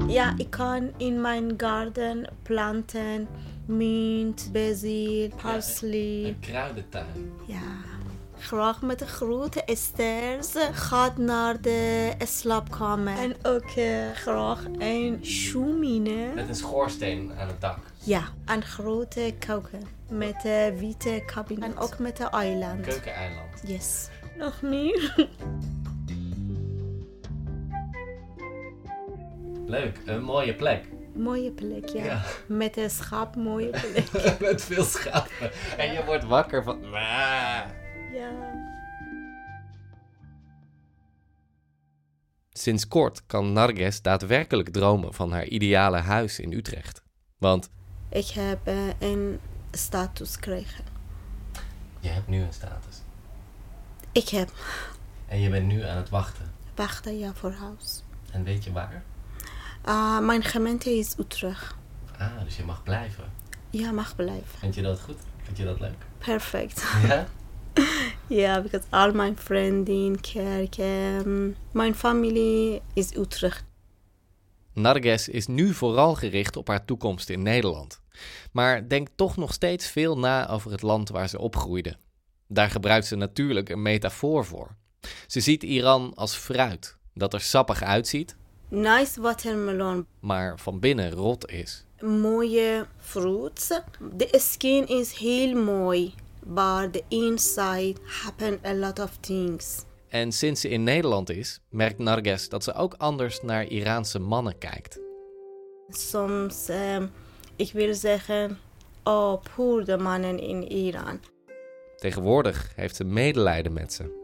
[0.08, 3.28] Ja, ik kan in mijn garden planten
[3.66, 6.24] mint, basil, parsley.
[6.24, 7.32] Een kruidentuin.
[7.46, 7.60] Ja,
[8.38, 13.18] graag met de grote stairs gaat naar de slaapkamer.
[13.18, 16.32] En ook eh, graag een chumine.
[16.34, 17.78] Met een schoorsteen aan het dak.
[17.98, 21.64] Ja, een grote keuken met een witte kabinet.
[21.64, 22.80] En ook met een eiland.
[22.80, 23.62] Keukeneiland.
[23.66, 24.08] Yes.
[24.38, 25.14] Nog meer?
[29.66, 30.88] Leuk, een mooie plek.
[31.14, 32.04] mooie plek, ja.
[32.04, 32.22] Ja.
[32.48, 34.40] Met een schaap, mooie plek.
[34.40, 35.50] Met veel schapen.
[35.76, 36.80] En je wordt wakker van...
[36.90, 37.66] Ja.
[42.52, 47.02] Sinds kort kan Narges daadwerkelijk dromen van haar ideale huis in Utrecht.
[47.38, 47.70] Want
[48.08, 50.84] Ik heb eh, een status gekregen.
[52.00, 52.96] Je hebt nu een status.
[54.12, 54.50] Ik heb
[55.26, 56.52] En je bent nu aan het wachten.
[56.74, 58.02] wachten ja, voor huis.
[58.32, 59.02] En weet je waar?
[59.84, 61.74] Ah, mijn gemeente is Utrecht.
[62.18, 63.24] Ah, dus je mag blijven.
[63.70, 64.58] Ja, mag blijven.
[64.58, 65.16] Vind je dat goed?
[65.42, 65.96] Vind je dat leuk?
[66.18, 66.84] Perfect.
[67.06, 67.26] Ja?
[68.26, 73.64] Ja, because all my vrienden, kerk, um, mijn familie is Utrecht.
[74.72, 78.00] Narges is nu vooral gericht op haar toekomst in Nederland.
[78.52, 81.96] Maar denkt toch nog steeds veel na over het land waar ze opgroeide.
[82.48, 84.76] Daar gebruikt ze natuurlijk een metafoor voor.
[85.26, 88.36] Ze ziet Iran als fruit, dat er sappig uitziet,
[88.68, 91.84] Nice watermelon, maar van binnen rot is.
[92.00, 93.80] mooie fruits.
[94.16, 96.14] De skin is heel mooi,
[96.46, 99.84] but the inside happen a lot of things.
[100.08, 104.58] En sinds ze in Nederland is, merkt Narges dat ze ook anders naar Iraanse mannen
[104.58, 105.00] kijkt.
[105.88, 107.10] Soms, um,
[107.56, 108.58] ik wil zeggen,
[109.04, 111.20] oh, poor de mannen in Iran.
[111.96, 114.22] Tegenwoordig heeft ze medelijden met ze.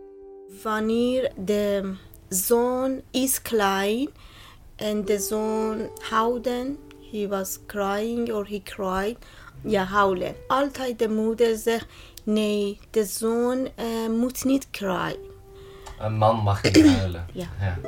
[0.63, 1.95] Wanneer de
[2.31, 4.09] zon is klein
[4.77, 6.79] en de zon houden,
[7.13, 9.17] he was crying or he cried,
[9.65, 10.35] ja, huilen.
[10.47, 11.87] Altijd de moeder zegt,
[12.25, 15.17] nee, de zoon eh, moet niet cry.
[15.99, 17.27] Een man mag niet huilen.
[17.33, 17.49] Ja.
[17.61, 17.79] ja.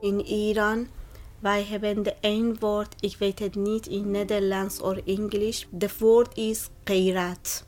[0.00, 0.86] In Iran,
[1.38, 5.66] wij hebben de één woord, ik weet het niet in Nederlands of Engels.
[5.70, 7.64] De woord is kairat.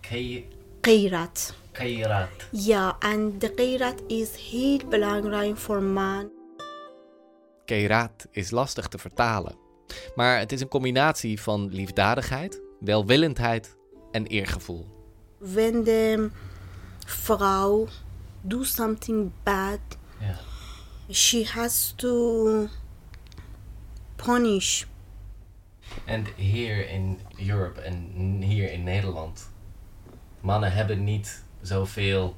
[0.00, 0.48] Kei-
[2.50, 6.30] Ja, en de kairat is heel belangrijk voor man.
[7.64, 9.56] Keraat is lastig te vertalen.
[10.14, 13.76] Maar het is een combinatie van liefdadigheid, welwillendheid
[14.10, 14.86] en eergevoel.
[15.38, 16.30] When the
[17.06, 17.86] vrouw
[18.40, 19.80] do something bad,
[21.10, 22.68] she has to
[24.16, 24.84] punish.
[26.04, 27.96] En hier in Europe en
[28.42, 29.50] hier in Nederland,
[30.40, 32.34] mannen hebben niet zoveel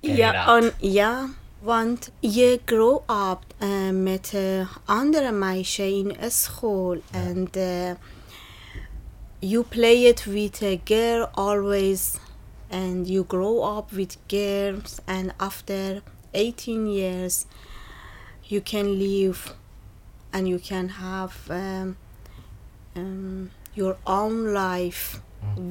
[0.00, 0.62] Ja, keraat.
[0.62, 7.90] en, ja, Want je grow up uh, met uh, andere meisjes in school and uh,
[9.38, 12.18] you play it with a girl always
[12.70, 17.46] and you grow up with girls and after 18 years
[18.42, 19.54] you can live
[20.30, 21.96] and you can have um,
[22.96, 25.20] um, your own life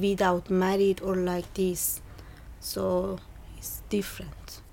[0.00, 2.00] without married or like this
[2.66, 3.18] so
[3.56, 4.64] it's different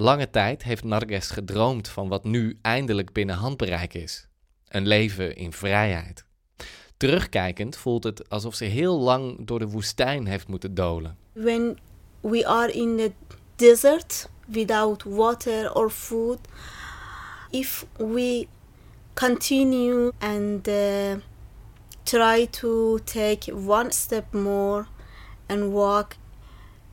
[0.00, 4.28] Lange tijd heeft Narges gedroomd van wat nu eindelijk binnen handbereik is:
[4.68, 6.24] een leven in vrijheid.
[6.96, 11.16] Terugkijkend voelt het alsof ze heel lang door de woestijn heeft moeten dolen.
[11.32, 11.78] When
[12.20, 13.12] we are in the
[13.56, 16.38] desert without water or food,
[17.50, 18.46] if we
[19.14, 21.14] continue and uh,
[22.02, 24.86] try to take one step more
[25.46, 26.12] and walk,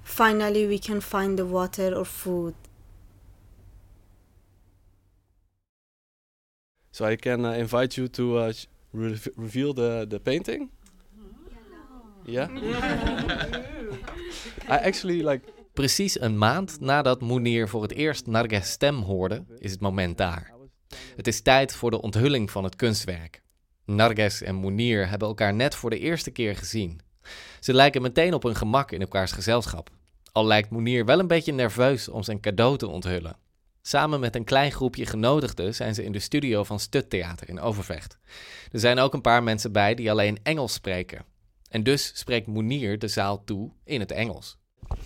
[0.05, 2.53] finally we can find the water or food.
[6.91, 8.53] So I can uh, invite you to uh,
[8.93, 10.69] re reveal the, the painting.
[12.25, 12.47] Yeah.
[14.69, 15.53] I actually like.
[15.73, 20.53] Precies een maand nadat Mounir voor het eerst Narges stem hoorde, is het moment daar.
[21.15, 23.41] Het is tijd voor de onthulling van het kunstwerk.
[23.85, 26.99] Narges en Mounir hebben elkaar net voor de eerste keer gezien.
[27.59, 29.89] Ze lijken meteen op hun gemak in elkaars gezelschap.
[30.31, 33.37] Al lijkt Mounir wel een beetje nerveus om zijn cadeau te onthullen.
[33.81, 38.17] Samen met een klein groepje genodigden zijn ze in de studio van Stuttheater in Overvecht.
[38.71, 41.25] Er zijn ook een paar mensen bij die alleen Engels spreken.
[41.69, 44.57] En dus spreekt Mounir de zaal toe in het Engels.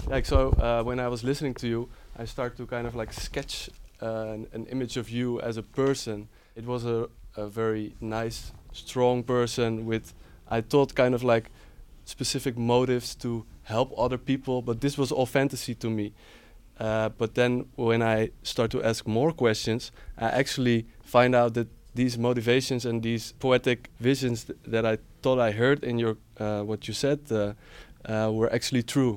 [0.08, 1.88] Like so, uh, when I was listening to you,
[2.22, 3.70] I start to kind of like sketch
[4.02, 6.30] uh, an, an, image of you as a person.
[6.54, 10.14] It was a, a very nice, strong person with,
[10.48, 11.50] I thought, kind of like
[12.10, 16.12] specific motives to help other people, but this was all fantasy to me.
[16.80, 21.68] Uh, but then when I start to ask more questions, I actually find out that
[21.94, 26.62] these motivations and these poetic visions th that I thought I heard in your uh,
[26.70, 27.38] what you said uh,
[28.06, 29.14] uh, were actually true.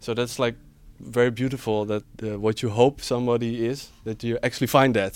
[0.00, 0.56] So that's like
[0.98, 5.12] very beautiful that uh, what you hope somebody is that you actually find that.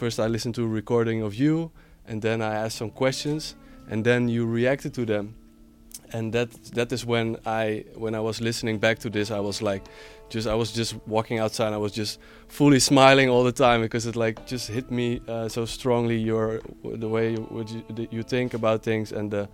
[0.00, 1.70] First, I listened to a recording of you,
[2.08, 3.54] and then I asked some questions,
[3.90, 5.34] and then you reacted to them.
[6.12, 9.60] And that that is when I when I was listening back to this I was
[9.60, 9.84] like
[10.30, 12.18] just I was just walking outside I was just
[12.48, 16.60] fully smiling all the time because it like just hit me uh, so strongly your
[16.82, 19.48] the way you, you, you think about things and the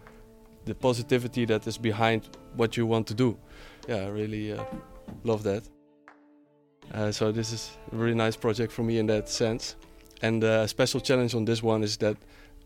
[0.64, 2.22] the positivity that is behind
[2.56, 3.36] what you want to do.
[3.88, 4.62] Yeah I really uh,
[5.24, 5.64] love that.
[6.92, 9.76] Uh, so this is a really nice project for me in that sense.
[10.22, 12.16] And uh, a special challenge on this one is that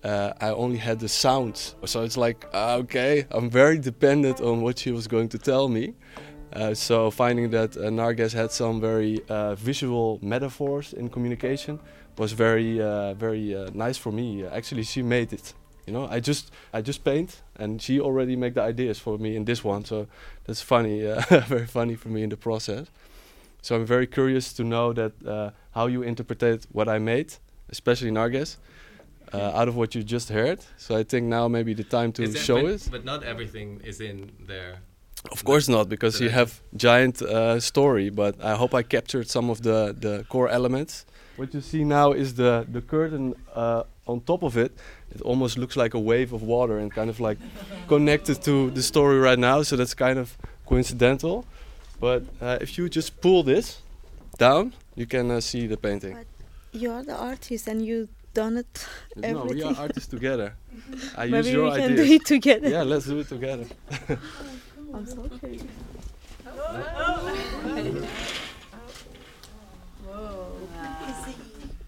[0.04, 1.74] uh, I only had the sound.
[1.84, 5.68] So it's like, uh, okay, I'm very dependent on what she was going to tell
[5.68, 5.94] me.
[6.52, 11.78] Uh, so finding that uh, Narges had some very uh, visual metaphors in communication
[12.16, 14.44] was very, uh, very nice for me.
[14.46, 15.52] Actually, she made it.
[15.86, 19.36] You know, I just, I just paint, and she already make the ideas for me
[19.36, 19.84] in this one.
[19.84, 20.06] So
[20.44, 22.88] that's funny, very funny for me in the process.
[23.62, 27.34] So I'm very curious to know that how you interpret what I made,
[27.70, 28.56] especially Narges
[29.32, 30.60] uh, out of what you just heard.
[30.76, 32.88] So I think now maybe the time to show but, it.
[32.90, 34.80] But not everything is in there.
[35.32, 38.08] Of course not, because you have giant uh, story.
[38.10, 41.06] But I hope I captured some of the the core elements.
[41.36, 44.72] What you see now is the the curtain uh, on top of it.
[45.14, 47.38] It almost looks like a wave of water and kind of like
[47.88, 49.62] connected to the story right now.
[49.62, 50.36] So that's kind of
[50.66, 51.44] coincidental.
[52.00, 53.82] But uh, if you just pull this
[54.38, 56.14] down, you can uh, see the painting.
[56.14, 56.26] But
[56.72, 58.88] you are the artist and you done it.
[59.14, 59.54] No, everything.
[59.54, 60.56] we are artists together.
[61.16, 62.08] I Maybe use your we can ideas.
[62.08, 62.68] do it together.
[62.68, 63.66] Yeah, let's do it together.
[64.94, 65.28] I'm so.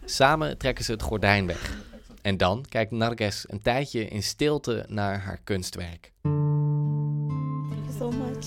[0.04, 1.78] Samen trekken ze het gordijn weg.
[2.22, 6.12] En dan kijkt Narges een tijdje in stilte naar haar kunstwerk.
[6.22, 8.46] Thank you so much.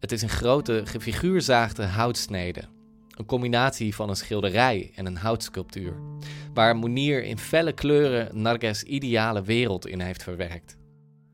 [0.00, 2.62] Het is een grote, gefiguurzaagde houtsnede.
[3.16, 5.94] Een combinatie van een schilderij en een houtsculptuur.
[6.54, 10.76] Waar Mounir in felle kleuren Narges ideale wereld in heeft verwerkt.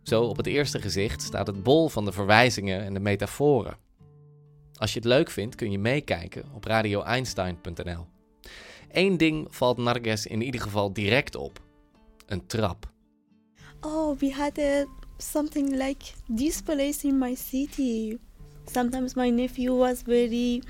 [0.02, 3.76] Zo op het eerste gezicht staat het bol van de verwijzingen en de metaforen.
[4.74, 8.06] Als je het leuk vindt kun je meekijken op radioeinstein.nl.
[8.90, 11.60] Eén ding valt Narges in ieder geval direct op.
[12.26, 12.90] Een trap.
[13.80, 14.60] Oh, we had
[15.18, 16.04] something like
[16.36, 18.18] this place in my city.
[18.72, 20.62] Sometimes my nephew was very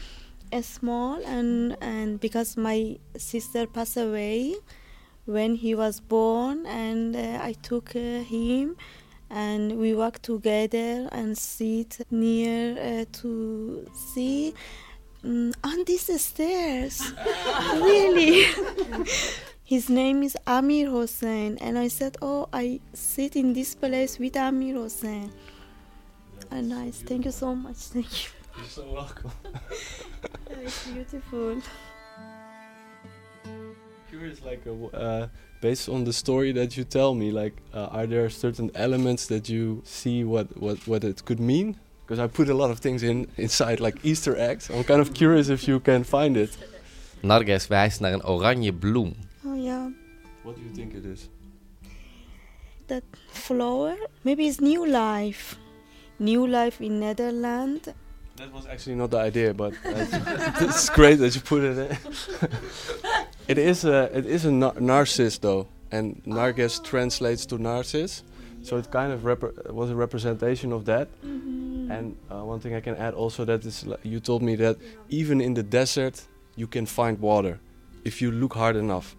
[0.61, 4.57] small, and and because my sister passed away
[5.25, 8.77] when he was born, and uh, I took uh, him,
[9.31, 14.53] and we walk together and sit near uh, to see
[15.25, 17.13] mm, on these stairs.
[17.75, 18.45] really.
[19.65, 24.37] His name is Amir Hossein, and I said, "Oh, I sit in this place with
[24.37, 25.33] Amir Hossein."
[26.51, 27.01] And nice.
[27.01, 27.77] Thank you so much.
[27.77, 28.42] Thank you.
[28.57, 29.31] You're so welcome.
[30.51, 31.57] it's beautiful.
[34.11, 35.29] Curious, like, uh, uh,
[35.61, 39.49] based on the story that you tell me, like, uh, are there certain elements that
[39.49, 41.77] you see what what what it could mean?
[42.05, 44.69] Because I put a lot of things in inside, like Easter eggs.
[44.71, 46.59] I'm kind of curious if you can find it.
[47.23, 49.15] Narges wijst naar een oranje bloem.
[49.47, 49.87] Oh yeah,
[50.43, 51.29] What do you think it is?
[52.89, 53.97] that flower.
[54.25, 55.57] Maybe it's new life.
[56.19, 57.89] New life in Netherlands.
[58.43, 61.97] That was actually not the idea, but it's great that you put it in.
[63.49, 68.23] it is a it is a nar- narcissist though, and nargis translates to narciss,
[68.63, 69.23] so it kind of
[69.73, 71.07] was a representation of that.
[71.23, 74.77] And uh, one thing I can add also that is you told me that
[75.09, 76.21] even in the desert
[76.57, 77.61] you can find water
[78.05, 79.15] if you look hard enough.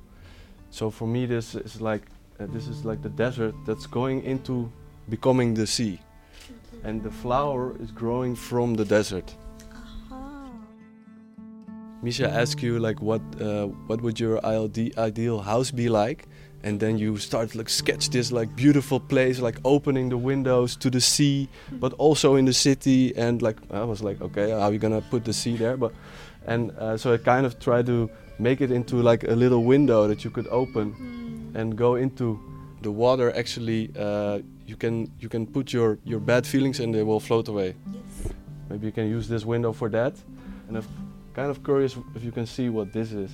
[0.70, 2.02] So for me this is like
[2.42, 4.70] uh, this is like the desert that's going into
[5.08, 6.02] becoming the sea,
[6.84, 9.36] and the flower is growing from the desert.
[12.02, 16.28] Misha asked you like what uh, what would your ideal house be like,
[16.64, 20.90] and then you start like sketch this like beautiful place, like opening the windows to
[20.90, 23.16] the sea, but also in the city.
[23.16, 25.78] And like I was like, okay, how are you gonna put the sea there?
[25.78, 25.94] But
[26.46, 30.06] and uh, so I kind of tried to make it into like a little window
[30.08, 32.38] that you could open and go into
[32.82, 33.32] the water.
[33.34, 37.48] Actually, uh, you can you can put your your bad feelings and they will float
[37.48, 37.76] away.
[38.70, 40.14] Maybe you can use this window for that.
[40.68, 40.84] And I'm
[41.34, 43.32] kind of curious if you can see what this is.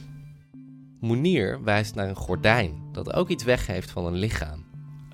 [1.00, 4.64] Moenier wijst naar een gordijn dat ook iets weggeeft van een lichaam.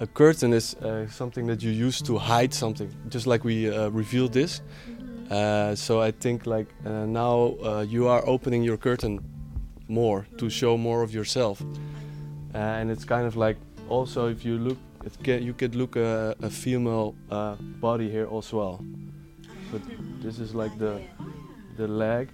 [0.01, 3.95] A curtain is uh, something that you use to hide something, just like we uh,
[3.95, 4.61] revealed this.
[5.31, 9.19] Uh, so I think like uh, now uh, you are opening your curtain
[9.87, 11.61] more to show more of yourself,
[12.55, 13.57] Uh, and it's kind of like
[13.89, 18.27] also if you look, it ca you could look a, a female uh, body here
[18.37, 18.79] as well.
[19.71, 19.81] But
[20.21, 20.99] this is like the
[21.77, 22.29] the leg.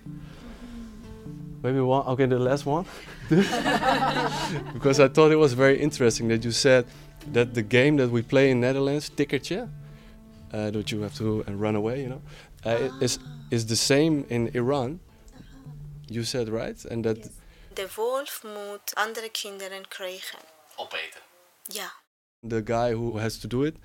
[1.63, 2.05] Maybe one.
[2.07, 2.85] Okay, the last one.
[4.73, 6.85] because I thought it was very interesting that you said
[7.33, 9.69] that the game that we play in Netherlands, tikkertje,
[10.53, 12.21] uh, that you have to and run away, you know,
[12.65, 13.19] uh, i- is
[13.51, 14.99] is the same in Iran.
[16.09, 17.17] You said right, and that
[17.73, 20.39] De wolf moet andere kinderen krijgen.
[20.77, 21.21] Opeten.
[21.63, 21.91] Ja.
[22.43, 23.75] The guy who has to do it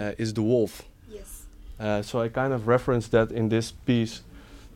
[0.00, 0.82] uh, is the wolf.
[1.08, 1.44] Yes.
[1.78, 4.22] Uh, so I kind of referenced that in this piece,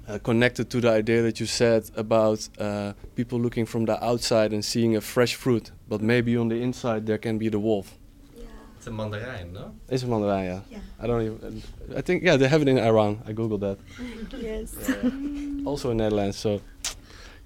[0.09, 4.53] uh, connected to the idea that you said about uh, people looking from the outside
[4.53, 7.99] and seeing a fresh fruit, but maybe on the inside there can be the wolf.
[8.37, 9.73] Het is een mandarijn, no?
[9.89, 10.61] Is a mandarin, yeah.
[10.69, 10.81] Yeah.
[11.03, 11.63] I don't even.
[11.97, 13.23] I think yeah, they have it in Iran.
[13.27, 13.79] I googled that.
[14.43, 14.75] Yes.
[15.65, 16.61] Also in Netherlands, so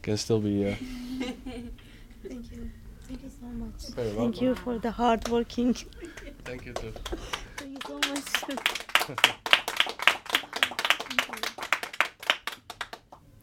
[0.02, 0.76] can still be.
[1.20, 2.70] Uh, Thank you.
[3.06, 3.80] Thank you so much.
[3.94, 4.44] Very Thank welcome.
[4.46, 5.74] you for the hard working.
[6.44, 6.92] thank you too.
[7.56, 9.28] Thank you so much.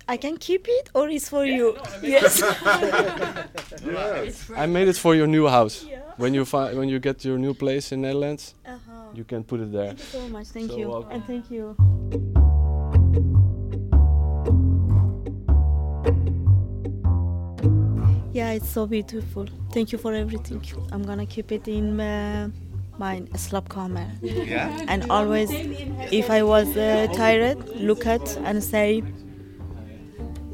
[0.07, 1.78] I can keep it or it's for you?
[2.03, 2.41] yes.
[4.55, 5.84] I made it for your new house.
[5.84, 5.99] Yeah.
[6.18, 8.91] When you find when you get your new place in Netherlands, Uh-huh.
[9.18, 9.93] you can put it there.
[9.95, 10.47] Thank you so much.
[10.47, 10.89] Thank So you.
[10.89, 11.11] welcome.
[11.11, 11.76] And thank you.
[18.46, 19.48] Yeah, it's so beautiful.
[19.72, 20.62] Thank you for everything.
[20.91, 22.50] I'm gonna keep it in uh,
[23.00, 24.08] my slaapkamer.
[24.22, 24.70] Ja?
[24.88, 25.50] And always,
[26.12, 29.02] if I was uh, tired, look at and say,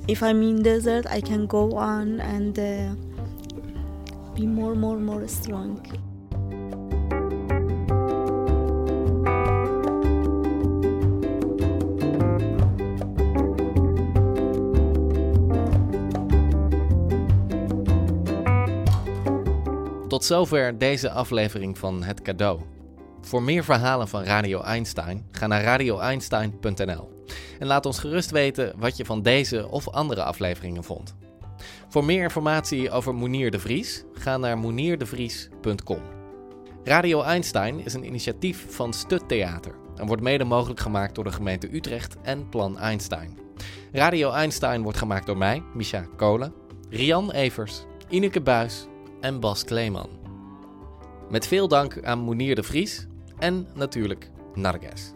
[0.08, 2.96] if I'm in desert, I can go on and uh,
[4.36, 5.86] be more, more, more strong.
[20.22, 22.62] Tot zover deze aflevering van Het Cadeau.
[23.22, 27.24] Voor meer verhalen van Radio Einstein, ga naar radioeinstein.nl.
[27.60, 31.16] En laat ons gerust weten wat je van deze of andere afleveringen vond.
[31.88, 36.02] Voor meer informatie over Monier de Vries, ga naar monierdevries.com.
[36.84, 41.32] Radio Einstein is een initiatief van Stut Theater en wordt mede mogelijk gemaakt door de
[41.32, 43.38] gemeente Utrecht en Plan Einstein.
[43.92, 46.54] Radio Einstein wordt gemaakt door mij, Misha Kolen,
[46.90, 48.90] Rian Evers, Ineke Buis
[49.22, 50.10] en Bas Kleeman.
[51.30, 53.08] Met veel dank aan Monier de Vries
[53.40, 55.12] en natuurlijk Narges.